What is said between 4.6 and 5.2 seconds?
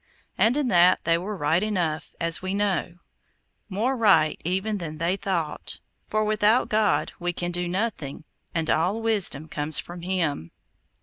than they